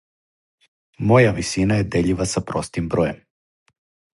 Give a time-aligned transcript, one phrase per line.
[1.11, 3.21] Моја висина је дељива са простим бројем.